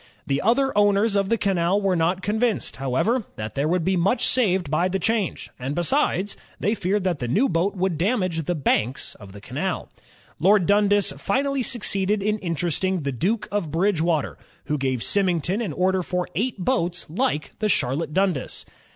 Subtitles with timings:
[0.25, 4.25] The other owners of the canal were not convinced, however, that there would be much
[4.25, 8.55] saved by the change, and besides, they feared that the new boat would damage the
[8.55, 9.89] banks of the canal.
[10.39, 16.01] Lord Dundas finally succeeded in interesting the Duke of Bridgewater, who gave Symington an order
[16.01, 18.65] for eight boats like the Charlotte Dundas.